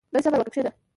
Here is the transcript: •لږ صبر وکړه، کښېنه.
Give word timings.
•لږ 0.13 0.21
صبر 0.25 0.37
وکړه، 0.39 0.51
کښېنه. 0.53 0.71